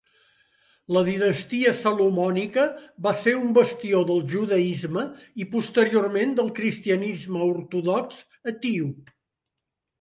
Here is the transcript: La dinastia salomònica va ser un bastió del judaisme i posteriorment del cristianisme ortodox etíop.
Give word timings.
La 0.95 1.01
dinastia 1.09 1.73
salomònica 1.81 2.63
va 3.07 3.13
ser 3.19 3.35
un 3.41 3.53
bastió 3.59 4.01
del 4.13 4.25
judaisme 4.33 5.05
i 5.45 5.49
posteriorment 5.55 6.35
del 6.43 6.53
cristianisme 6.61 7.47
ortodox 7.53 8.27
etíop. 8.57 9.17